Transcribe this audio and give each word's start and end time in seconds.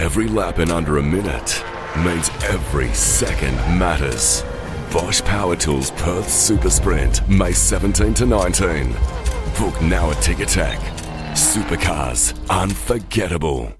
Every 0.00 0.28
lap 0.28 0.60
in 0.60 0.70
under 0.70 0.96
a 0.96 1.02
minute 1.02 1.62
means 1.98 2.30
every 2.44 2.88
second 2.94 3.54
matters. 3.78 4.42
Bosch 4.90 5.20
Power 5.20 5.54
Tools 5.56 5.90
Perth 5.90 6.26
Super 6.26 6.70
Sprint, 6.70 7.28
May 7.28 7.52
17 7.52 8.14
to 8.14 8.24
19. 8.24 8.92
Book 9.58 9.82
now 9.82 10.10
at 10.10 10.16
Ticketek. 10.24 10.78
Supercars, 11.32 12.32
unforgettable. 12.48 13.74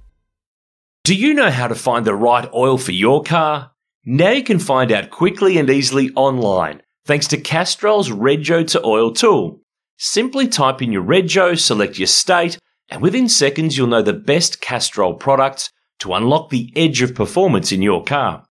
Do 1.04 1.14
you 1.14 1.32
know 1.32 1.50
how 1.50 1.68
to 1.68 1.74
find 1.74 2.04
the 2.04 2.14
right 2.14 2.46
oil 2.52 2.76
for 2.76 2.92
your 2.92 3.22
car? 3.22 3.70
Now 4.04 4.32
you 4.32 4.44
can 4.44 4.58
find 4.58 4.92
out 4.92 5.08
quickly 5.08 5.56
and 5.56 5.70
easily 5.70 6.10
online 6.16 6.82
thanks 7.06 7.28
to 7.28 7.38
Castrol's 7.38 8.10
Rego 8.10 8.66
to 8.72 8.84
Oil 8.84 9.14
tool. 9.14 9.62
Simply 9.96 10.48
type 10.48 10.82
in 10.82 10.92
your 10.92 11.02
Rego, 11.02 11.58
select 11.58 11.98
your 11.98 12.08
state, 12.08 12.58
and 12.90 13.00
within 13.00 13.26
seconds 13.26 13.78
you'll 13.78 13.86
know 13.86 14.02
the 14.02 14.12
best 14.12 14.60
Castrol 14.60 15.14
products 15.14 15.70
to 16.00 16.14
unlock 16.14 16.50
the 16.50 16.72
edge 16.76 17.02
of 17.02 17.14
performance 17.14 17.72
in 17.72 17.82
your 17.82 18.04
car. 18.04 18.44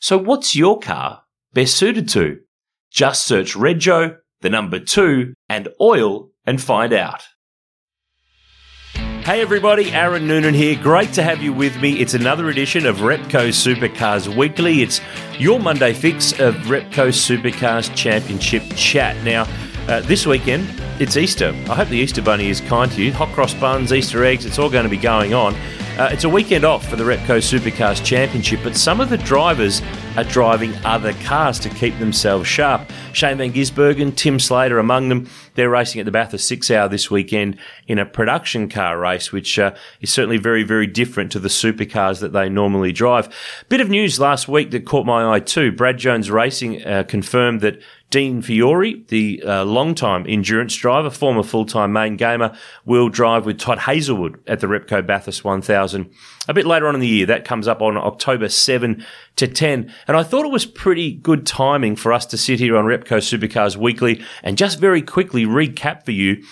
So 0.00 0.18
what's 0.18 0.54
your 0.54 0.78
car 0.78 1.22
best 1.52 1.76
suited 1.76 2.08
to? 2.10 2.40
Just 2.90 3.26
search 3.26 3.54
Rego, 3.54 4.18
the 4.40 4.50
number 4.50 4.78
two, 4.78 5.34
and 5.48 5.68
oil 5.80 6.30
and 6.44 6.60
find 6.60 6.92
out. 6.92 7.24
Hey 9.26 9.40
everybody, 9.40 9.90
Aaron 9.90 10.28
Noonan 10.28 10.54
here. 10.54 10.78
Great 10.80 11.12
to 11.14 11.22
have 11.24 11.42
you 11.42 11.52
with 11.52 11.80
me. 11.80 11.98
It's 11.98 12.14
another 12.14 12.48
edition 12.48 12.86
of 12.86 12.98
Repco 12.98 13.48
Supercars 13.48 14.32
Weekly. 14.36 14.82
It's 14.82 15.00
your 15.36 15.58
Monday 15.58 15.92
fix 15.94 16.30
of 16.38 16.54
Repco 16.66 17.08
Supercars 17.08 17.92
Championship 17.96 18.62
chat. 18.76 19.16
Now, 19.24 19.48
uh, 19.88 20.00
this 20.02 20.26
weekend, 20.26 20.68
it's 21.00 21.16
Easter. 21.16 21.48
I 21.68 21.74
hope 21.74 21.88
the 21.88 21.98
Easter 21.98 22.22
Bunny 22.22 22.50
is 22.50 22.60
kind 22.60 22.90
to 22.92 23.02
you. 23.02 23.12
Hot 23.14 23.28
cross 23.30 23.52
buns, 23.54 23.92
Easter 23.92 24.24
eggs, 24.24 24.46
it's 24.46 24.60
all 24.60 24.70
going 24.70 24.84
to 24.84 24.88
be 24.88 24.96
going 24.96 25.34
on. 25.34 25.56
Uh, 25.98 26.10
it's 26.12 26.24
a 26.24 26.28
weekend 26.28 26.62
off 26.62 26.86
for 26.86 26.96
the 26.96 27.04
Repco 27.04 27.38
Supercars 27.38 28.04
Championship, 28.04 28.60
but 28.62 28.76
some 28.76 29.00
of 29.00 29.08
the 29.08 29.16
drivers 29.16 29.80
are 30.18 30.24
driving 30.24 30.74
other 30.84 31.14
cars 31.24 31.58
to 31.60 31.70
keep 31.70 31.98
themselves 31.98 32.46
sharp. 32.46 32.82
Shane 33.14 33.38
Van 33.38 33.50
Gisbergen, 33.50 34.14
Tim 34.14 34.38
Slater 34.38 34.78
among 34.78 35.08
them. 35.08 35.26
They're 35.54 35.70
racing 35.70 36.00
at 36.00 36.04
the 36.04 36.12
Bathurst 36.12 36.46
Six 36.46 36.70
Hour 36.70 36.90
this 36.90 37.10
weekend 37.10 37.56
in 37.88 37.98
a 37.98 38.04
production 38.04 38.68
car 38.68 38.98
race, 38.98 39.32
which 39.32 39.58
uh, 39.58 39.74
is 40.02 40.12
certainly 40.12 40.36
very, 40.36 40.64
very 40.64 40.86
different 40.86 41.32
to 41.32 41.38
the 41.38 41.48
supercars 41.48 42.20
that 42.20 42.34
they 42.34 42.50
normally 42.50 42.92
drive. 42.92 43.34
Bit 43.70 43.80
of 43.80 43.88
news 43.88 44.20
last 44.20 44.48
week 44.48 44.72
that 44.72 44.84
caught 44.84 45.06
my 45.06 45.34
eye 45.34 45.40
too. 45.40 45.72
Brad 45.72 45.96
Jones 45.96 46.30
Racing 46.30 46.84
uh, 46.84 47.04
confirmed 47.04 47.62
that 47.62 47.80
Dean 48.10 48.40
Fiore, 48.40 49.02
the 49.08 49.42
uh, 49.42 49.64
long-time 49.64 50.24
endurance 50.28 50.74
driver, 50.76 51.10
former 51.10 51.42
full-time 51.42 51.92
main 51.92 52.16
gamer, 52.16 52.56
will 52.84 53.08
drive 53.08 53.44
with 53.44 53.58
Todd 53.58 53.80
Hazelwood 53.80 54.40
at 54.46 54.60
the 54.60 54.68
Repco 54.68 55.04
Bathurst 55.04 55.44
1000 55.44 56.10
a 56.48 56.54
bit 56.54 56.66
later 56.66 56.86
on 56.86 56.94
in 56.94 57.00
the 57.00 57.08
year. 57.08 57.26
That 57.26 57.44
comes 57.44 57.66
up 57.66 57.82
on 57.82 57.96
October 57.96 58.48
7 58.48 59.04
to 59.36 59.48
10. 59.48 59.92
And 60.06 60.16
I 60.16 60.22
thought 60.22 60.44
it 60.44 60.52
was 60.52 60.66
pretty 60.66 61.12
good 61.12 61.46
timing 61.46 61.96
for 61.96 62.12
us 62.12 62.26
to 62.26 62.38
sit 62.38 62.60
here 62.60 62.76
on 62.76 62.84
Repco 62.84 63.18
Supercars 63.18 63.76
Weekly 63.76 64.22
and 64.42 64.56
just 64.56 64.78
very 64.78 65.02
quickly 65.02 65.44
recap 65.44 66.04
for 66.04 66.12
you 66.12 66.42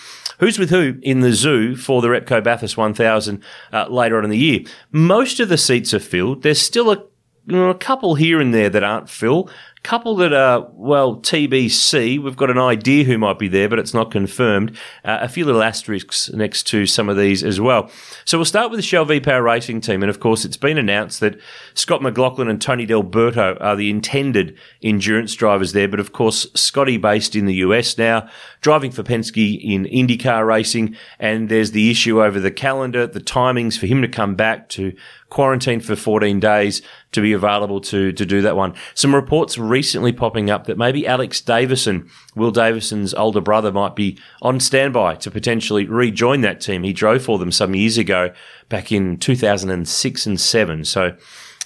who's 0.40 0.58
with 0.58 0.70
who 0.70 0.98
in 1.02 1.20
the 1.20 1.32
zoo 1.32 1.76
for 1.76 2.02
the 2.02 2.08
Repco 2.08 2.42
Bathurst 2.42 2.76
1000 2.76 3.42
uh, 3.72 3.86
later 3.88 4.18
on 4.18 4.24
in 4.24 4.30
the 4.30 4.36
year. 4.36 4.60
Most 4.90 5.38
of 5.38 5.48
the 5.48 5.56
seats 5.56 5.94
are 5.94 6.00
filled. 6.00 6.42
There's 6.42 6.60
still 6.60 6.90
a 6.90 7.04
a 7.52 7.74
couple 7.74 8.14
here 8.14 8.40
and 8.40 8.54
there 8.54 8.70
that 8.70 8.82
aren't 8.82 9.10
filled 9.10 9.52
couple 9.84 10.16
that 10.16 10.32
are, 10.32 10.66
well, 10.72 11.16
TBC. 11.16 12.18
We've 12.18 12.36
got 12.36 12.50
an 12.50 12.58
idea 12.58 13.04
who 13.04 13.18
might 13.18 13.38
be 13.38 13.48
there, 13.48 13.68
but 13.68 13.78
it's 13.78 13.92
not 13.92 14.10
confirmed. 14.10 14.76
Uh, 15.04 15.18
a 15.20 15.28
few 15.28 15.44
little 15.44 15.62
asterisks 15.62 16.30
next 16.32 16.64
to 16.68 16.86
some 16.86 17.10
of 17.10 17.18
these 17.18 17.44
as 17.44 17.60
well. 17.60 17.90
So 18.24 18.38
we'll 18.38 18.46
start 18.46 18.70
with 18.70 18.78
the 18.78 18.82
Shell 18.82 19.04
V 19.04 19.20
Power 19.20 19.42
Racing 19.42 19.82
team. 19.82 20.02
And 20.02 20.08
of 20.08 20.20
course, 20.20 20.46
it's 20.46 20.56
been 20.56 20.78
announced 20.78 21.20
that 21.20 21.38
Scott 21.74 22.02
McLaughlin 22.02 22.48
and 22.48 22.60
Tony 22.60 22.86
D'Alberto 22.86 23.58
are 23.60 23.76
the 23.76 23.90
intended 23.90 24.56
endurance 24.82 25.34
drivers 25.34 25.74
there. 25.74 25.86
But 25.86 26.00
of 26.00 26.12
course, 26.12 26.46
Scotty 26.54 26.96
based 26.96 27.36
in 27.36 27.44
the 27.44 27.56
US 27.56 27.98
now, 27.98 28.28
driving 28.62 28.90
for 28.90 29.02
Penske 29.02 29.60
in 29.62 29.84
IndyCar 29.84 30.46
racing. 30.46 30.96
And 31.18 31.50
there's 31.50 31.72
the 31.72 31.90
issue 31.90 32.24
over 32.24 32.40
the 32.40 32.50
calendar, 32.50 33.06
the 33.06 33.20
timings 33.20 33.78
for 33.78 33.86
him 33.86 34.00
to 34.00 34.08
come 34.08 34.34
back 34.34 34.70
to 34.70 34.94
quarantine 35.34 35.80
for 35.80 35.96
14 35.96 36.38
days 36.38 36.80
to 37.10 37.20
be 37.20 37.32
available 37.32 37.80
to, 37.80 38.12
to 38.12 38.24
do 38.24 38.40
that 38.42 38.56
one. 38.56 38.72
Some 38.94 39.12
reports 39.14 39.58
recently 39.74 40.12
popping 40.12 40.50
up 40.50 40.66
that 40.66 40.78
maybe 40.78 41.04
Alex 41.04 41.40
Davison, 41.40 42.08
Will 42.36 42.52
Davison's 42.52 43.12
older 43.12 43.40
brother, 43.40 43.72
might 43.72 43.96
be 43.96 44.16
on 44.40 44.60
standby 44.60 45.16
to 45.16 45.32
potentially 45.32 45.84
rejoin 45.88 46.42
that 46.42 46.60
team. 46.60 46.84
He 46.84 46.92
drove 46.92 47.24
for 47.24 47.40
them 47.40 47.50
some 47.50 47.74
years 47.74 47.98
ago, 47.98 48.32
back 48.68 48.92
in 48.92 49.16
2006 49.16 50.26
and 50.26 50.40
7. 50.40 50.84
So, 50.84 51.16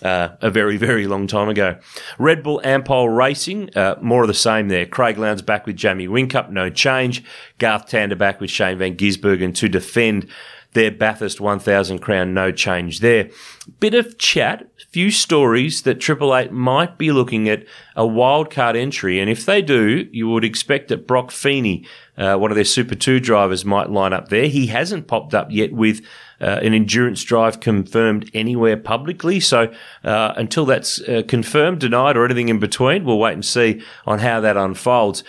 uh, 0.00 0.30
a 0.40 0.48
very, 0.48 0.78
very 0.78 1.06
long 1.06 1.26
time 1.26 1.50
ago. 1.50 1.76
Red 2.18 2.42
Bull 2.42 2.62
Ampol 2.64 3.14
Racing, 3.14 3.76
uh, 3.76 3.96
more 4.00 4.22
of 4.22 4.28
the 4.28 4.32
same 4.32 4.68
there. 4.68 4.86
Craig 4.86 5.18
Lowndes 5.18 5.42
back 5.42 5.66
with 5.66 5.76
Jamie 5.76 6.08
Whincup, 6.08 6.48
no 6.48 6.70
change. 6.70 7.22
Garth 7.58 7.88
Tander 7.90 8.16
back 8.16 8.40
with 8.40 8.50
Shane 8.50 8.78
Van 8.78 8.96
Gisbergen 8.96 9.54
to 9.56 9.68
defend 9.68 10.30
their 10.72 10.90
Bathurst 10.90 11.40
1000 11.40 11.98
crown, 11.98 12.34
no 12.34 12.52
change 12.52 13.00
there. 13.00 13.30
Bit 13.80 13.94
of 13.94 14.18
chat, 14.18 14.68
few 14.90 15.10
stories 15.10 15.82
that 15.82 16.00
Triple 16.00 16.36
Eight 16.36 16.52
might 16.52 16.98
be 16.98 17.10
looking 17.10 17.48
at 17.48 17.64
a 17.96 18.02
wildcard 18.02 18.76
entry, 18.76 19.18
and 19.18 19.30
if 19.30 19.46
they 19.46 19.62
do, 19.62 20.08
you 20.12 20.28
would 20.28 20.44
expect 20.44 20.88
that 20.88 21.06
Brock 21.06 21.30
Feeney, 21.30 21.86
uh, 22.16 22.36
one 22.36 22.50
of 22.50 22.54
their 22.54 22.64
Super 22.64 22.94
2 22.94 23.18
drivers, 23.18 23.64
might 23.64 23.90
line 23.90 24.12
up 24.12 24.28
there. 24.28 24.46
He 24.46 24.66
hasn't 24.66 25.06
popped 25.06 25.34
up 25.34 25.48
yet 25.50 25.72
with 25.72 26.00
uh, 26.40 26.60
an 26.62 26.74
endurance 26.74 27.22
drive 27.24 27.60
confirmed 27.60 28.30
anywhere 28.34 28.76
publicly. 28.76 29.40
So 29.40 29.72
uh, 30.04 30.34
until 30.36 30.66
that's 30.66 31.00
uh, 31.02 31.22
confirmed, 31.26 31.80
denied, 31.80 32.16
or 32.16 32.24
anything 32.24 32.48
in 32.48 32.58
between, 32.58 33.04
we'll 33.04 33.18
wait 33.18 33.32
and 33.32 33.44
see 33.44 33.82
on 34.06 34.20
how 34.20 34.40
that 34.40 34.56
unfolds. 34.56 35.24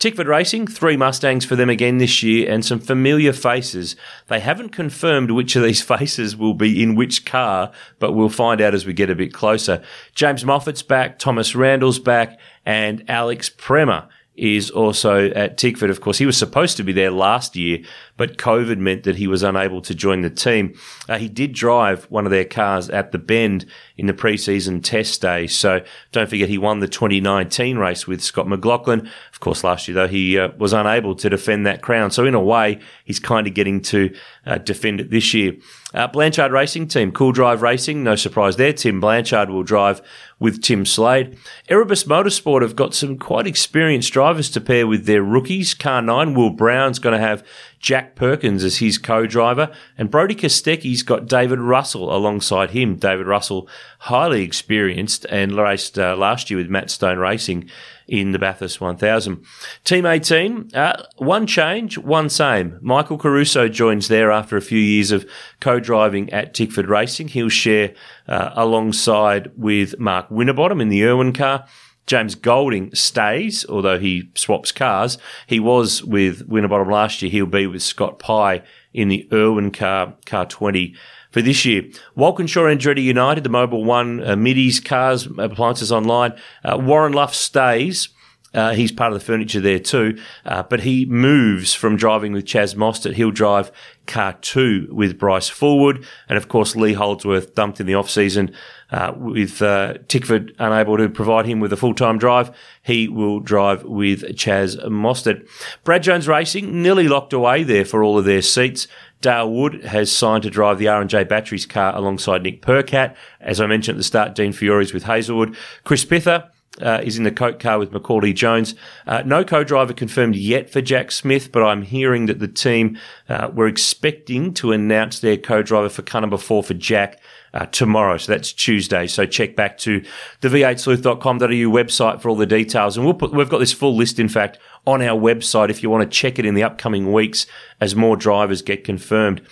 Tickford 0.00 0.28
Racing, 0.28 0.66
three 0.66 0.96
Mustangs 0.96 1.44
for 1.44 1.56
them 1.56 1.68
again 1.68 1.98
this 1.98 2.22
year 2.22 2.50
and 2.50 2.64
some 2.64 2.80
familiar 2.80 3.34
faces. 3.34 3.96
They 4.28 4.40
haven't 4.40 4.70
confirmed 4.70 5.30
which 5.30 5.54
of 5.56 5.62
these 5.62 5.82
faces 5.96 6.34
will 6.34 6.54
be 6.54 6.82
in 6.82 6.94
which 6.94 7.26
car, 7.26 7.70
but 7.98 8.12
we'll 8.12 8.30
find 8.30 8.62
out 8.62 8.74
as 8.74 8.86
we 8.86 8.94
get 8.94 9.10
a 9.10 9.14
bit 9.14 9.34
closer. 9.34 9.82
James 10.14 10.42
Moffat's 10.42 10.82
back, 10.82 11.18
Thomas 11.18 11.54
Randall's 11.54 11.98
back, 11.98 12.40
and 12.64 13.04
Alex 13.10 13.50
Premat 13.50 14.08
is 14.36 14.70
also 14.70 15.28
at 15.32 15.58
Tickford. 15.58 15.90
Of 15.90 16.00
course, 16.00 16.16
he 16.16 16.24
was 16.24 16.38
supposed 16.38 16.78
to 16.78 16.82
be 16.82 16.92
there 16.92 17.10
last 17.10 17.54
year, 17.54 17.80
but 18.20 18.36
COVID 18.36 18.76
meant 18.76 19.04
that 19.04 19.16
he 19.16 19.26
was 19.26 19.42
unable 19.42 19.80
to 19.80 19.94
join 19.94 20.20
the 20.20 20.28
team. 20.28 20.74
Uh, 21.08 21.16
he 21.16 21.26
did 21.26 21.54
drive 21.54 22.04
one 22.10 22.26
of 22.26 22.30
their 22.30 22.44
cars 22.44 22.90
at 22.90 23.12
the 23.12 23.18
Bend 23.18 23.64
in 23.96 24.08
the 24.08 24.12
preseason 24.12 24.84
test 24.84 25.22
day. 25.22 25.46
So 25.46 25.82
don't 26.12 26.28
forget 26.28 26.50
he 26.50 26.58
won 26.58 26.80
the 26.80 26.86
2019 26.86 27.78
race 27.78 28.06
with 28.06 28.22
Scott 28.22 28.46
McLaughlin. 28.46 29.08
Of 29.32 29.40
course, 29.40 29.64
last 29.64 29.88
year 29.88 29.94
though, 29.94 30.06
he 30.06 30.38
uh, 30.38 30.50
was 30.58 30.74
unable 30.74 31.14
to 31.14 31.30
defend 31.30 31.64
that 31.64 31.80
crown. 31.80 32.10
So 32.10 32.26
in 32.26 32.34
a 32.34 32.42
way, 32.42 32.80
he's 33.06 33.18
kind 33.18 33.46
of 33.46 33.54
getting 33.54 33.80
to 33.84 34.14
uh, 34.44 34.58
defend 34.58 35.00
it 35.00 35.08
this 35.08 35.32
year. 35.32 35.54
Uh, 35.94 36.06
Blanchard 36.06 36.52
Racing 36.52 36.88
Team, 36.88 37.10
CoolDrive 37.10 37.62
Racing, 37.62 38.04
no 38.04 38.16
surprise 38.16 38.56
there. 38.56 38.72
Tim 38.72 39.00
Blanchard 39.00 39.48
will 39.48 39.64
drive 39.64 40.02
with 40.38 40.62
Tim 40.62 40.86
Slade. 40.86 41.36
Erebus 41.68 42.04
Motorsport 42.04 42.62
have 42.62 42.76
got 42.76 42.94
some 42.94 43.18
quite 43.18 43.46
experienced 43.46 44.12
drivers 44.12 44.50
to 44.50 44.60
pair 44.60 44.86
with 44.86 45.06
their 45.06 45.22
rookies. 45.22 45.74
Car 45.74 46.00
9, 46.00 46.34
Will 46.34 46.50
Brown's 46.50 46.98
going 46.98 47.18
to 47.18 47.26
have 47.26 47.44
Jack 47.80 48.14
Perkins 48.14 48.62
as 48.62 48.76
his 48.76 48.98
co-driver, 48.98 49.72
and 49.96 50.10
Brody 50.10 50.34
Kostecki's 50.34 51.02
got 51.02 51.26
David 51.26 51.58
Russell 51.58 52.14
alongside 52.14 52.70
him. 52.70 52.96
David 52.96 53.26
Russell, 53.26 53.68
highly 54.00 54.42
experienced 54.42 55.24
and 55.30 55.56
raced 55.56 55.98
uh, 55.98 56.14
last 56.14 56.50
year 56.50 56.58
with 56.58 56.68
Matt 56.68 56.90
Stone 56.90 57.18
Racing 57.18 57.70
in 58.06 58.32
the 58.32 58.38
Bathurst 58.38 58.82
1000. 58.82 59.44
Team 59.84 60.04
18, 60.04 60.74
uh, 60.74 61.04
one 61.16 61.46
change, 61.46 61.96
one 61.96 62.28
same. 62.28 62.78
Michael 62.82 63.16
Caruso 63.16 63.66
joins 63.68 64.08
there 64.08 64.30
after 64.30 64.58
a 64.58 64.62
few 64.62 64.78
years 64.78 65.10
of 65.10 65.28
co-driving 65.60 66.30
at 66.32 66.52
Tickford 66.52 66.88
Racing. 66.88 67.28
He'll 67.28 67.48
share 67.48 67.94
uh, 68.28 68.50
alongside 68.54 69.52
with 69.56 69.98
Mark 69.98 70.30
Winterbottom 70.30 70.82
in 70.82 70.90
the 70.90 71.04
Irwin 71.04 71.32
car. 71.32 71.66
James 72.10 72.34
Golding 72.34 72.92
stays, 72.92 73.64
although 73.68 73.96
he 73.96 74.32
swaps 74.34 74.72
cars. 74.72 75.16
He 75.46 75.60
was 75.60 76.02
with 76.02 76.42
Winterbottom 76.48 76.90
last 76.90 77.22
year. 77.22 77.30
He'll 77.30 77.46
be 77.46 77.68
with 77.68 77.84
Scott 77.84 78.18
Pye 78.18 78.62
in 78.92 79.06
the 79.06 79.28
Irwin 79.32 79.70
car, 79.70 80.14
car 80.26 80.44
20 80.44 80.92
for 81.30 81.40
this 81.40 81.64
year. 81.64 81.84
Walkinshaw 82.16 82.62
Andretti 82.62 83.04
United, 83.04 83.44
the 83.44 83.48
Mobil 83.48 83.84
One 83.84 84.28
uh, 84.28 84.34
Middy's, 84.34 84.80
cars, 84.80 85.28
appliances 85.38 85.92
online. 85.92 86.32
Uh, 86.64 86.78
Warren 86.80 87.12
Luff 87.12 87.32
stays. 87.32 88.08
Uh, 88.52 88.72
he's 88.72 88.90
part 88.90 89.12
of 89.12 89.18
the 89.18 89.24
furniture 89.24 89.60
there 89.60 89.78
too, 89.78 90.18
uh, 90.44 90.62
but 90.64 90.80
he 90.80 91.06
moves 91.06 91.72
from 91.72 91.96
driving 91.96 92.32
with 92.32 92.44
Chaz 92.44 92.74
Mostert. 92.74 93.14
He'll 93.14 93.30
drive 93.30 93.70
car 94.06 94.32
two 94.40 94.88
with 94.90 95.18
Bryce 95.18 95.48
Fullwood, 95.48 96.04
and 96.28 96.36
of 96.36 96.48
course 96.48 96.74
Lee 96.74 96.94
Holdsworth 96.94 97.54
dumped 97.54 97.78
in 97.78 97.86
the 97.86 97.94
off 97.94 98.10
season 98.10 98.52
uh, 98.90 99.12
with 99.16 99.62
uh, 99.62 99.94
Tickford 100.08 100.52
unable 100.58 100.96
to 100.96 101.08
provide 101.08 101.46
him 101.46 101.60
with 101.60 101.72
a 101.72 101.76
full 101.76 101.94
time 101.94 102.18
drive. 102.18 102.50
He 102.82 103.06
will 103.06 103.38
drive 103.38 103.84
with 103.84 104.22
Chaz 104.36 104.76
Mostert. 104.88 105.48
Brad 105.84 106.02
Jones 106.02 106.26
Racing 106.26 106.82
nearly 106.82 107.06
locked 107.06 107.32
away 107.32 107.62
there 107.62 107.84
for 107.84 108.02
all 108.02 108.18
of 108.18 108.24
their 108.24 108.42
seats. 108.42 108.88
Dale 109.20 109.52
Wood 109.52 109.84
has 109.84 110.10
signed 110.10 110.42
to 110.44 110.50
drive 110.50 110.78
the 110.78 110.88
R&J 110.88 111.24
Batteries 111.24 111.66
car 111.66 111.94
alongside 111.94 112.42
Nick 112.42 112.62
Percat. 112.62 113.14
As 113.38 113.60
I 113.60 113.66
mentioned 113.66 113.96
at 113.96 113.98
the 113.98 114.04
start, 114.04 114.34
Dean 114.34 114.52
Fiore's 114.52 114.94
with 114.94 115.04
Hazelwood. 115.04 115.54
Chris 115.84 116.04
Pither 116.06 116.48
uh, 116.80 117.00
is 117.02 117.18
in 117.18 117.24
the 117.24 117.30
Coke 117.30 117.58
car 117.58 117.78
with 117.78 117.90
Macauley 117.92 118.34
Jones. 118.34 118.74
Uh, 119.06 119.22
no 119.26 119.44
co-driver 119.44 119.92
confirmed 119.92 120.36
yet 120.36 120.70
for 120.70 120.80
Jack 120.80 121.10
Smith, 121.10 121.52
but 121.52 121.62
I'm 121.62 121.82
hearing 121.82 122.26
that 122.26 122.38
the 122.38 122.48
team 122.48 122.98
uh, 123.28 123.50
were 123.52 123.66
expecting 123.66 124.54
to 124.54 124.72
announce 124.72 125.20
their 125.20 125.36
co-driver 125.36 125.88
for 125.88 126.02
car 126.02 126.20
number 126.20 126.38
four 126.38 126.62
for 126.62 126.74
Jack 126.74 127.20
uh, 127.52 127.66
tomorrow. 127.66 128.16
So 128.16 128.32
that's 128.32 128.52
Tuesday. 128.52 129.06
So 129.06 129.26
check 129.26 129.56
back 129.56 129.78
to 129.78 130.04
the 130.40 130.48
v8sleuth.com.au 130.48 131.46
website 131.48 132.20
for 132.20 132.28
all 132.28 132.36
the 132.36 132.46
details. 132.46 132.96
And 132.96 133.04
we'll 133.04 133.14
put, 133.14 133.32
we've 133.32 133.48
got 133.48 133.58
this 133.58 133.72
full 133.72 133.96
list, 133.96 134.18
in 134.18 134.28
fact, 134.28 134.58
on 134.86 135.02
our 135.02 135.18
website 135.18 135.70
if 135.70 135.82
you 135.82 135.90
want 135.90 136.08
to 136.08 136.16
check 136.16 136.38
it 136.38 136.46
in 136.46 136.54
the 136.54 136.62
upcoming 136.62 137.12
weeks 137.12 137.46
as 137.80 137.96
more 137.96 138.16
drivers 138.16 138.62
get 138.62 138.84
confirmed. 138.84 139.42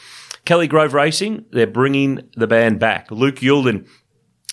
Kelly 0.45 0.69
Grove 0.69 0.95
Racing, 0.95 1.45
they're 1.51 1.67
bringing 1.67 2.29
the 2.37 2.47
band 2.47 2.79
back. 2.79 3.11
Luke 3.11 3.37
Youlden 3.37 3.87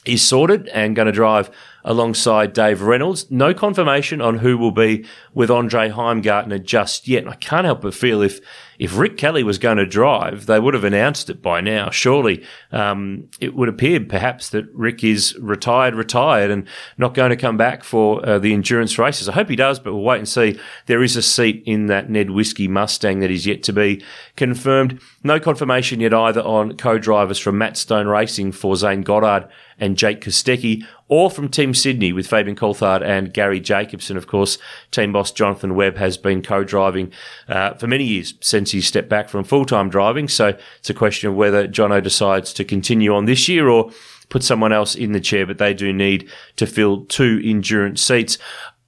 is 0.05 0.21
sorted 0.21 0.67
and 0.69 0.95
going 0.95 1.05
to 1.07 1.11
drive 1.11 1.49
alongside 1.85 2.51
Dave 2.51 2.81
Reynolds. 2.81 3.29
No 3.31 3.53
confirmation 3.53 4.19
on 4.19 4.39
who 4.39 4.57
will 4.57 4.71
be 4.71 5.05
with 5.33 5.51
Andre 5.51 5.89
Heimgartner 5.89 6.61
just 6.61 7.07
yet. 7.07 7.27
I 7.27 7.35
can't 7.35 7.65
help 7.65 7.81
but 7.81 7.93
feel 7.93 8.21
if 8.21 8.41
if 8.77 8.97
Rick 8.97 9.15
Kelly 9.17 9.43
was 9.43 9.57
going 9.57 9.77
to 9.77 9.85
drive, 9.85 10.47
they 10.47 10.59
would 10.59 10.73
have 10.73 10.83
announced 10.83 11.29
it 11.29 11.41
by 11.41 11.61
now. 11.61 11.89
Surely, 11.91 12.43
um, 12.73 13.29
it 13.39 13.55
would 13.55 13.69
appear 13.69 14.01
perhaps 14.01 14.49
that 14.49 14.65
Rick 14.73 15.01
is 15.01 15.33
retired, 15.39 15.95
retired, 15.95 16.51
and 16.51 16.67
not 16.97 17.13
going 17.13 17.29
to 17.29 17.37
come 17.37 17.55
back 17.55 17.85
for 17.85 18.25
uh, 18.27 18.37
the 18.37 18.53
endurance 18.53 18.97
races. 18.99 19.29
I 19.29 19.33
hope 19.33 19.47
he 19.47 19.55
does, 19.55 19.79
but 19.79 19.93
we'll 19.93 20.03
wait 20.03 20.17
and 20.17 20.27
see. 20.27 20.59
There 20.87 21.03
is 21.03 21.15
a 21.15 21.21
seat 21.21 21.63
in 21.65 21.85
that 21.87 22.09
Ned 22.09 22.31
Whiskey 22.31 22.67
Mustang 22.67 23.19
that 23.21 23.31
is 23.31 23.45
yet 23.45 23.63
to 23.63 23.73
be 23.73 24.03
confirmed. 24.35 24.99
No 25.23 25.39
confirmation 25.39 26.01
yet 26.01 26.13
either 26.13 26.41
on 26.41 26.75
co-drivers 26.75 27.39
from 27.39 27.57
Matt 27.57 27.77
Stone 27.77 28.07
Racing 28.07 28.51
for 28.51 28.75
Zane 28.75 29.03
Goddard 29.03 29.47
and 29.79 29.97
Jake 29.97 30.21
Kostecki 30.21 30.85
or 31.07 31.29
from 31.29 31.49
Team 31.49 31.73
Sydney 31.73 32.11
with 32.11 32.27
Fabian 32.27 32.55
Coulthard 32.55 33.03
and 33.03 33.33
Garry 33.33 33.59
Jacobson. 33.59 34.17
Of 34.17 34.27
course, 34.27 34.57
team 34.91 35.11
boss 35.11 35.31
Jonathan 35.31 35.75
Webb 35.75 35.97
has 35.97 36.17
been 36.17 36.41
co-driving 36.41 37.11
uh, 37.47 37.75
for 37.75 37.87
many 37.87 38.03
years 38.03 38.33
since 38.41 38.71
he 38.71 38.81
stepped 38.81 39.09
back 39.09 39.29
from 39.29 39.43
full-time 39.43 39.89
driving. 39.89 40.27
So 40.27 40.57
it's 40.79 40.89
a 40.89 40.93
question 40.93 41.29
of 41.29 41.35
whether 41.35 41.67
Jono 41.67 42.01
decides 42.01 42.53
to 42.53 42.63
continue 42.63 43.13
on 43.13 43.25
this 43.25 43.47
year 43.47 43.69
or 43.69 43.91
put 44.29 44.43
someone 44.43 44.73
else 44.73 44.95
in 44.95 45.11
the 45.11 45.19
chair, 45.19 45.45
but 45.45 45.59
they 45.59 45.73
do 45.73 45.93
need 45.93 46.29
to 46.55 46.65
fill 46.65 47.05
two 47.05 47.39
endurance 47.43 48.01
seats. 48.01 48.37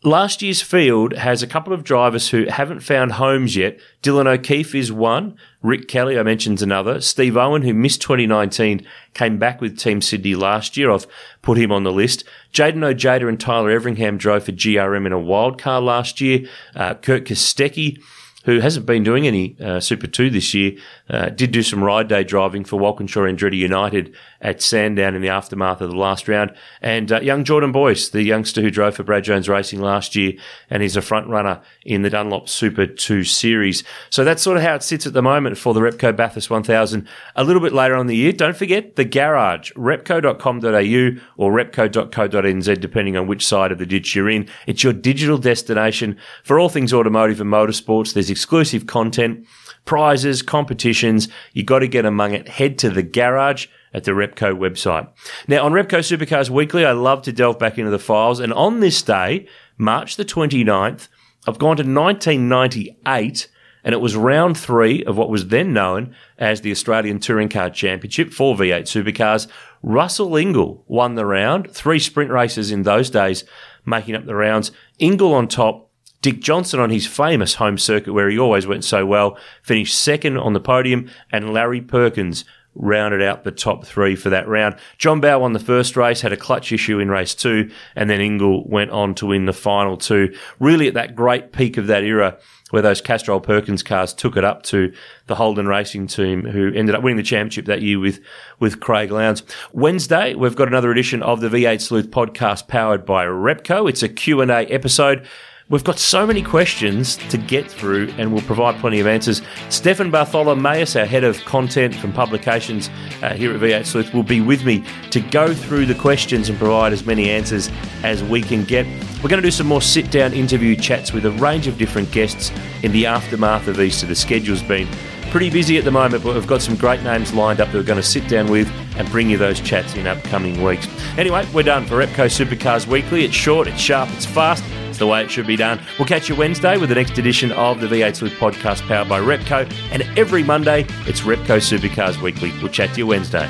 Last 0.07 0.41
year's 0.41 0.61
field 0.61 1.11
has 1.17 1.43
a 1.43 1.47
couple 1.47 1.73
of 1.73 1.83
drivers 1.83 2.29
who 2.29 2.45
haven't 2.45 2.79
found 2.79 3.11
homes 3.11 3.57
yet. 3.57 3.77
Dylan 4.01 4.25
O'Keeffe 4.25 4.73
is 4.73 4.89
one. 4.89 5.35
Rick 5.61 5.89
Kelly, 5.89 6.17
I 6.17 6.23
mentioned 6.23 6.61
another. 6.61 7.01
Steve 7.01 7.35
Owen, 7.35 7.63
who 7.63 7.73
missed 7.73 8.03
2019, 8.03 8.87
came 9.13 9.37
back 9.37 9.59
with 9.59 9.77
Team 9.77 10.01
Sydney 10.01 10.33
last 10.33 10.77
year. 10.77 10.91
I've 10.91 11.07
put 11.41 11.57
him 11.57 11.73
on 11.73 11.83
the 11.83 11.91
list. 11.91 12.23
Jayden 12.53 12.85
Ojeda 12.85 13.27
and 13.27 13.37
Tyler 13.37 13.69
Everingham 13.69 14.17
drove 14.17 14.45
for 14.45 14.53
GRM 14.53 15.05
in 15.05 15.11
a 15.11 15.19
wild 15.19 15.59
car 15.59 15.81
last 15.81 16.21
year. 16.21 16.47
Uh, 16.73 16.93
Kurt 16.93 17.25
Kostecki 17.25 18.01
who 18.47 18.61
hasn't 18.61 18.85
been 18.85 19.03
doing 19.03 19.27
any 19.27 19.57
uh, 19.59 19.77
Super 19.77 20.07
2 20.07 20.29
this 20.29 20.53
year, 20.53 20.71
uh, 21.09 21.27
did 21.27 21.51
do 21.51 21.61
some 21.61 21.83
ride 21.83 22.07
day 22.07 22.23
driving 22.23 22.63
for 22.63 22.79
Walkinshaw 22.79 23.23
Andretti 23.23 23.57
United 23.57 24.15
at 24.39 24.61
Sandown 24.61 25.15
in 25.15 25.21
the 25.21 25.27
aftermath 25.27 25.81
of 25.81 25.89
the 25.89 25.97
last 25.97 26.29
round. 26.29 26.53
And 26.81 27.11
uh, 27.11 27.19
young 27.19 27.43
Jordan 27.43 27.73
Boys, 27.73 28.11
the 28.11 28.23
youngster 28.23 28.61
who 28.61 28.71
drove 28.71 28.95
for 28.95 29.03
Brad 29.03 29.25
Jones 29.25 29.49
Racing 29.49 29.81
last 29.81 30.15
year, 30.15 30.31
and 30.69 30.81
he's 30.81 30.95
a 30.95 31.01
front 31.01 31.27
runner 31.27 31.61
in 31.83 32.03
the 32.03 32.09
Dunlop 32.09 32.47
Super 32.47 32.87
2 32.87 33.25
series. 33.25 33.83
So 34.09 34.23
that's 34.23 34.41
sort 34.41 34.55
of 34.55 34.63
how 34.63 34.75
it 34.75 34.83
sits 34.83 35.05
at 35.05 35.11
the 35.11 35.21
moment 35.21 35.57
for 35.57 35.73
the 35.73 35.81
Repco 35.81 36.15
Bathurst 36.15 36.49
1000. 36.49 37.05
A 37.35 37.43
little 37.43 37.61
bit 37.61 37.73
later 37.73 37.95
on 37.95 38.07
the 38.07 38.15
year, 38.15 38.31
don't 38.31 38.55
forget 38.55 38.95
the 38.95 39.03
garage, 39.03 39.73
repco.com.au 39.73 41.21
or 41.35 41.51
repco.co.nz, 41.51 42.79
depending 42.79 43.17
on 43.17 43.27
which 43.27 43.45
side 43.45 43.73
of 43.73 43.77
the 43.77 43.85
ditch 43.85 44.15
you're 44.15 44.29
in. 44.29 44.47
It's 44.67 44.85
your 44.85 44.93
digital 44.93 45.37
destination 45.37 46.17
for 46.43 46.57
all 46.57 46.69
things 46.69 46.93
automotive 46.93 47.41
and 47.41 47.51
motorsports. 47.51 48.13
There's 48.13 48.36
exclusive 48.37 48.85
content, 48.85 49.47
prizes, 49.85 50.43
competitions. 50.43 51.27
You 51.53 51.63
got 51.63 51.79
to 51.79 51.87
get 51.87 52.05
among 52.05 52.33
it. 52.33 52.47
Head 52.47 52.77
to 52.79 52.91
the 52.91 53.01
garage 53.01 53.65
at 53.95 54.03
the 54.03 54.11
Repco 54.11 54.55
website. 54.55 55.09
Now, 55.47 55.65
on 55.65 55.71
Repco 55.71 55.99
Supercars 55.99 56.51
Weekly, 56.51 56.85
I 56.85 56.91
love 56.91 57.23
to 57.23 57.33
delve 57.33 57.57
back 57.57 57.79
into 57.79 57.89
the 57.89 57.97
files. 57.97 58.39
And 58.39 58.53
on 58.53 58.79
this 58.79 59.01
day, 59.01 59.47
March 59.77 60.17
the 60.17 60.25
29th, 60.25 61.07
I've 61.47 61.57
gone 61.57 61.77
to 61.77 61.83
1998 61.83 63.47
and 63.83 63.93
it 63.93 64.01
was 64.01 64.15
round 64.15 64.57
three 64.57 65.03
of 65.05 65.17
what 65.17 65.29
was 65.29 65.47
then 65.47 65.71
known 65.73 66.13
as 66.37 66.61
the 66.61 66.71
Australian 66.71 67.19
Touring 67.19 67.47
Car 67.47 67.69
Championship 67.69 68.33
for 68.33 68.53
V8 68.53 68.81
supercars. 68.81 69.47
Russell 69.81 70.31
Ingall 70.31 70.83
won 70.87 71.15
the 71.15 71.25
round, 71.25 71.71
three 71.71 71.99
sprint 71.99 72.29
races 72.29 72.69
in 72.69 72.83
those 72.83 73.09
days 73.09 73.45
making 73.85 74.13
up 74.13 74.25
the 74.25 74.35
rounds. 74.35 74.71
Ingall 74.99 75.33
on 75.33 75.47
top, 75.47 75.86
Dick 76.21 76.39
Johnson 76.39 76.79
on 76.79 76.89
his 76.89 77.07
famous 77.07 77.55
home 77.55 77.77
circuit 77.77 78.13
where 78.13 78.29
he 78.29 78.39
always 78.39 78.67
went 78.67 78.83
so 78.83 79.05
well 79.05 79.37
finished 79.61 79.97
second 79.97 80.37
on 80.37 80.53
the 80.53 80.59
podium 80.59 81.09
and 81.31 81.53
Larry 81.53 81.81
Perkins 81.81 82.43
rounded 82.77 83.21
out 83.21 83.43
the 83.43 83.51
top 83.51 83.85
three 83.85 84.15
for 84.15 84.29
that 84.29 84.47
round. 84.47 84.75
John 84.97 85.19
Bowe 85.19 85.39
won 85.39 85.53
the 85.53 85.59
first 85.59 85.97
race, 85.97 86.21
had 86.21 86.33
a 86.33 86.37
clutch 86.37 86.71
issue 86.71 86.99
in 86.99 87.09
race 87.09 87.33
two, 87.33 87.71
and 87.95 88.09
then 88.09 88.19
Ingall 88.19 88.67
went 88.67 88.91
on 88.91 89.15
to 89.15 89.25
win 89.27 89.45
the 89.45 89.53
final 89.53 89.97
two. 89.97 90.33
Really 90.59 90.87
at 90.87 90.93
that 90.93 91.15
great 91.15 91.51
peak 91.51 91.77
of 91.77 91.87
that 91.87 92.03
era 92.03 92.37
where 92.69 92.81
those 92.81 93.01
Castrol 93.01 93.39
Perkins 93.39 93.81
cars 93.81 94.13
took 94.13 94.35
it 94.35 94.43
up 94.43 94.63
to 94.63 94.93
the 95.27 95.35
Holden 95.35 95.67
Racing 95.67 96.07
team 96.07 96.43
who 96.43 96.71
ended 96.73 96.95
up 96.95 97.01
winning 97.01 97.17
the 97.17 97.23
championship 97.23 97.65
that 97.65 97.81
year 97.81 97.99
with, 97.99 98.19
with 98.59 98.79
Craig 98.79 99.09
Lowndes. 99.09 99.43
Wednesday, 99.71 100.35
we've 100.35 100.55
got 100.55 100.67
another 100.67 100.91
edition 100.91 101.23
of 101.23 101.39
the 101.39 101.49
V8 101.49 101.79
Sleuth 101.79 102.11
podcast 102.11 102.67
powered 102.67 103.05
by 103.05 103.25
Repco. 103.25 103.89
It's 103.89 104.03
a 104.03 104.09
Q&A 104.09 104.65
episode. 104.65 105.25
We've 105.69 105.83
got 105.83 105.99
so 105.99 106.25
many 106.25 106.41
questions 106.41 107.17
to 107.27 107.37
get 107.37 107.69
through, 107.69 108.13
and 108.17 108.31
we'll 108.31 108.41
provide 108.43 108.79
plenty 108.79 109.01
of 109.01 109.07
answers. 109.07 109.41
Stefan 109.67 110.09
Bartholomaeus, 110.09 110.95
our 110.95 111.05
head 111.05 111.25
of 111.25 111.43
content 111.43 111.93
from 111.93 112.13
publications 112.13 112.89
uh, 113.21 113.33
here 113.33 113.53
at 113.53 113.59
V8 113.59 113.85
Sleuth, 113.85 114.13
will 114.13 114.23
be 114.23 114.39
with 114.39 114.63
me 114.63 114.85
to 115.11 115.19
go 115.19 115.53
through 115.53 115.85
the 115.85 115.95
questions 115.95 116.47
and 116.47 116.57
provide 116.57 116.93
as 116.93 117.05
many 117.05 117.29
answers 117.29 117.69
as 118.03 118.23
we 118.23 118.41
can 118.41 118.63
get. 118.63 118.85
We're 119.21 119.27
going 119.27 119.41
to 119.41 119.47
do 119.47 119.51
some 119.51 119.67
more 119.67 119.81
sit 119.81 120.09
down 120.09 120.31
interview 120.31 120.73
chats 120.73 121.11
with 121.11 121.25
a 121.25 121.31
range 121.31 121.67
of 121.67 121.77
different 121.77 122.13
guests 122.13 122.49
in 122.81 122.93
the 122.93 123.05
aftermath 123.05 123.67
of 123.67 123.81
Easter. 123.81 124.07
The 124.07 124.15
schedule's 124.15 124.63
been 124.63 124.87
pretty 125.31 125.49
busy 125.49 125.77
at 125.77 125.83
the 125.83 125.91
moment, 125.91 126.23
but 126.23 126.33
we've 126.33 126.47
got 126.47 126.61
some 126.61 126.77
great 126.77 127.03
names 127.03 127.33
lined 127.33 127.59
up 127.59 127.67
that 127.73 127.77
we're 127.77 127.83
going 127.83 128.01
to 128.01 128.07
sit 128.07 128.25
down 128.29 128.49
with 128.49 128.71
and 128.95 129.05
bring 129.11 129.29
you 129.29 129.37
those 129.37 129.59
chats 129.59 129.95
in 129.95 130.07
upcoming 130.07 130.63
weeks. 130.63 130.87
Anyway, 131.17 131.45
we're 131.53 131.63
done 131.63 131.85
for 131.85 131.95
Repco 131.95 132.27
Supercars 132.29 132.87
Weekly. 132.87 133.25
It's 133.25 133.35
short, 133.35 133.67
it's 133.67 133.81
sharp, 133.81 134.09
it's 134.11 134.25
fast. 134.25 134.63
The 134.97 135.07
way 135.07 135.23
it 135.23 135.29
should 135.29 135.45
be 135.45 135.55
done. 135.55 135.79
We'll 135.99 136.07
catch 136.07 136.27
you 136.27 136.35
Wednesday 136.35 136.77
with 136.77 136.89
the 136.89 136.95
next 136.95 137.17
edition 137.17 137.51
of 137.51 137.79
the 137.79 137.87
V8 137.87 138.15
Sleuth 138.15 138.33
podcast 138.33 138.87
powered 138.87 139.07
by 139.07 139.19
Repco. 139.19 139.71
And 139.91 140.01
every 140.17 140.43
Monday, 140.43 140.85
it's 141.05 141.21
Repco 141.21 141.57
Supercars 141.57 142.21
Weekly. 142.21 142.51
We'll 142.61 142.71
chat 142.71 142.93
to 142.93 142.97
you 142.97 143.07
Wednesday. 143.07 143.47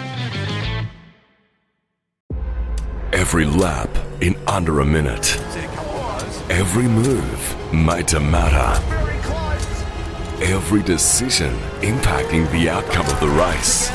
Every 3.14 3.46
lap 3.46 3.90
in 4.22 4.36
under 4.48 4.82
a 4.82 4.86
minute. 4.86 5.38
Every 6.50 6.88
move 6.88 7.74
made 7.74 8.08
to 8.10 8.20
matter. 8.20 8.82
Every 10.44 10.84
decision 10.84 11.54
impacting 11.82 12.50
the 12.52 12.70
outcome 12.70 13.06
of 13.06 13.20
the 13.20 13.28
race. 13.28 13.90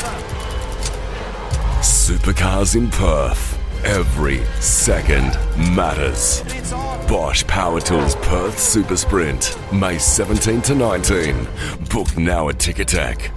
Supercars 1.80 2.76
in 2.76 2.90
Perth. 2.90 3.51
Every 3.84 4.44
second 4.60 5.36
matters. 5.74 6.42
Bosch 7.08 7.44
Power 7.48 7.80
Tools 7.80 8.14
Perth 8.14 8.56
Super 8.56 8.96
Sprint, 8.96 9.58
May 9.72 9.98
17 9.98 10.62
to 10.62 10.74
19. 10.76 11.48
Book 11.90 12.16
now 12.16 12.48
at 12.48 12.58
Ticketek. 12.58 13.32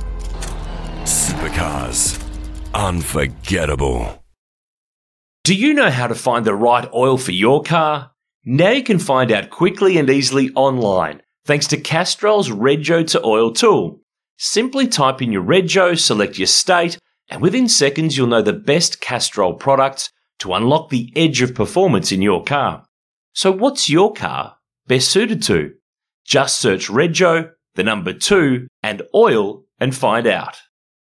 Supercars. 1.01 2.23
Unforgettable. 2.75 4.23
Do 5.43 5.55
you 5.55 5.73
know 5.73 5.89
how 5.89 6.05
to 6.05 6.15
find 6.15 6.45
the 6.45 6.53
right 6.53 6.87
oil 6.93 7.17
for 7.17 7.31
your 7.31 7.63
car? 7.63 8.11
Now 8.45 8.69
you 8.69 8.83
can 8.83 8.99
find 8.99 9.31
out 9.31 9.49
quickly 9.49 9.97
and 9.97 10.07
easily 10.11 10.51
online 10.51 11.23
thanks 11.45 11.65
to 11.69 11.77
Castrol's 11.77 12.49
Rego 12.49 13.05
to 13.07 13.25
Oil 13.25 13.51
tool. 13.51 13.99
Simply 14.37 14.87
type 14.87 15.23
in 15.23 15.31
your 15.31 15.43
Rego, 15.43 15.97
select 15.97 16.37
your 16.37 16.45
state, 16.45 16.99
and 17.29 17.41
within 17.41 17.67
seconds 17.67 18.15
you'll 18.15 18.27
know 18.27 18.43
the 18.43 18.53
best 18.53 19.01
Castrol 19.01 19.55
products 19.55 20.11
to 20.39 20.53
unlock 20.53 20.89
the 20.89 21.11
edge 21.15 21.41
of 21.41 21.55
performance 21.55 22.11
in 22.11 22.21
your 22.21 22.43
car. 22.43 22.85
So 23.33 23.51
what's 23.51 23.89
your 23.89 24.13
car 24.13 24.57
best 24.87 25.09
suited 25.09 25.41
to? 25.43 25.73
Just 26.25 26.59
search 26.59 26.87
Rego, 26.87 27.51
the 27.75 27.83
number 27.83 28.13
two, 28.13 28.67
and 28.81 29.01
oil 29.13 29.63
and 29.79 29.95
find 29.95 30.25
out. 30.25 30.57